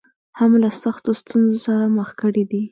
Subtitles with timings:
[0.39, 2.63] هم له سختو ستونزو سره مخ کړې دي.